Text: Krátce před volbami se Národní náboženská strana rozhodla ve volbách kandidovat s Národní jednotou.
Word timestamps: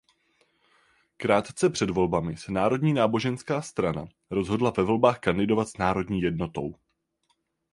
Krátce 1.17 1.69
před 1.69 1.89
volbami 1.89 2.37
se 2.37 2.51
Národní 2.51 2.93
náboženská 2.93 3.61
strana 3.61 4.05
rozhodla 4.31 4.73
ve 4.77 4.83
volbách 4.83 5.19
kandidovat 5.19 5.65
s 5.65 5.77
Národní 5.77 6.21
jednotou. 6.21 6.73